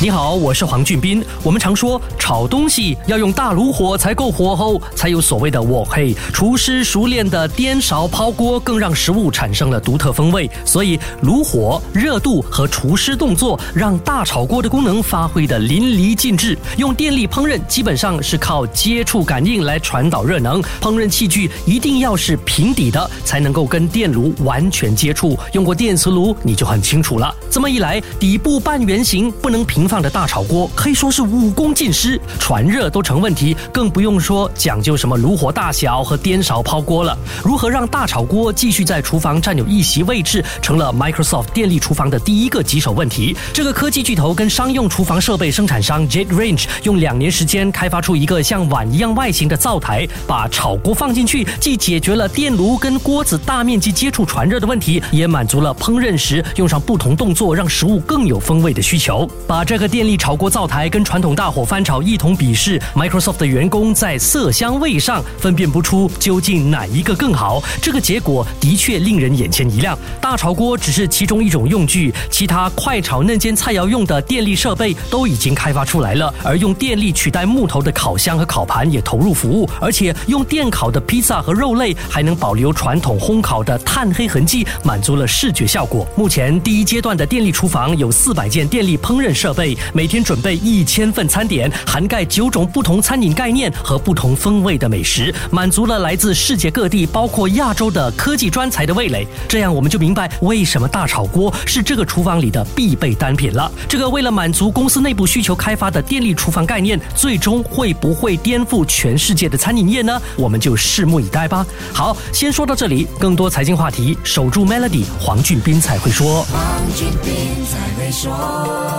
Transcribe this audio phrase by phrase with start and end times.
[0.00, 1.24] 你好，我是黄俊斌。
[1.42, 6.14] 我们常说炒东西要用大炉火才够火候，才有所谓的我黑。
[6.32, 10.48] 厨师熟练的颠勺抛锅，更让食物产生了独特风味。
[10.64, 16.56] 所以炉火、热度和厨师动作，让大炒锅的功能发挥的淋漓尽致。
[16.76, 25.36] 用电力烹饪基本上是靠接触感应来传导热能，烹饪器具一定要是平底的，才能够跟电炉完全接触。
[25.54, 27.34] 用过电磁炉你就很清楚了。
[27.50, 29.87] 这么一来，底部半圆形不能平。
[29.88, 37.16] 放的大炒锅可以说是武功尽失，传热都成问题，更不用说讲究什么炉火大小和颠勺抛锅了。
[37.42, 43.34] 如何让大炒锅继续在厨房占有一席位置，成了 Microsoft 电力厨房的第一个棘手问题。
[43.52, 59.28] 这个科技巨头跟商用厨房设备生产商 Jet Range 用两年时间开发出一个像碗一样外形的灶台，把炒锅放进去，既解决了电炉跟锅子大面积接触传热的问题，也满足了烹饪时用上不同动作让食物更有风味的需求。
[59.46, 67.62] 把这这个电力炒锅灶台跟传统大火翻炒一同比试，Microsoft 的员工在色香味上分辨不出究竟哪一个更好。
[67.80, 69.96] 这个结果的确令人眼前一亮。
[70.20, 76.34] 大炒锅只是其中一种用具，其他快炒嫩煎菜肴用的电力设备都已经开发出来了。
[76.42, 86.04] 而用电力取代木头的烤箱和烤盘也投入服务，而且用电烤的披萨和肉类还能保留传统烘烤的炭黑痕迹，满足了视觉效果。
[86.16, 99.26] 目前第一阶段的电力厨房有四百件电力烹饪设备每天准备一千份餐点，涵盖九种不同餐饮概念和不同风味的美食，满足了来自世界各地，包括亚洲的科技专才的味蕾。
[99.48, 103.70] 这样我们就明白为什么大炒锅是这个厨房里的必备单品了。
[103.88, 110.20] 这个为了满足公司内部需求开发的电力厨房概念，最终会不会颠覆全世界的餐饮业呢？
[110.36, 111.66] 我们就拭目以待吧。
[111.92, 116.42] 好，先说到这里，更多财经话题，守住 Melody，黄俊斌才会说。
[116.44, 116.62] 黄
[116.94, 118.97] 俊斌才会说。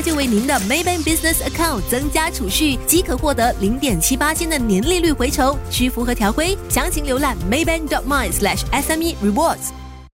[0.00, 9.87] 就为您的 Maybank Business Account 增加储蓄，即可获得零点七八千的年利率回酬，需符合条规，详情浏览 maybank.my/sme rewards。